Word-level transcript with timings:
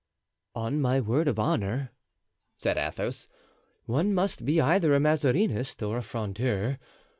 "On 0.55 0.81
my 0.81 0.99
word 0.99 1.27
of 1.27 1.37
honor," 1.37 1.91
said 2.57 2.75
Athos, 2.75 3.27
"one 3.85 4.15
must 4.15 4.43
be 4.47 4.59
either 4.59 4.95
a 4.95 4.99
Mazarinist 4.99 5.83
or 5.83 5.95
a 5.99 6.01
Frondeur. 6.01 6.79